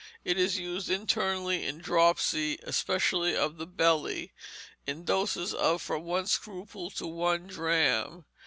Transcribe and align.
It 0.25 0.35
is 0.35 0.57
used 0.57 0.89
internally 0.89 1.63
in 1.63 1.77
dropsy, 1.77 2.57
especially 2.63 3.35
of 3.35 3.57
the 3.57 3.67
belly, 3.67 4.33
in 4.87 5.03
doses 5.05 5.53
of 5.53 5.79
from 5.83 6.05
one 6.05 6.25
scruple 6.25 6.89
to 6.89 7.05
one 7.05 7.45
drachm. 7.45 8.25